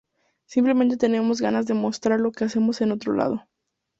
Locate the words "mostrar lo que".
1.75-2.43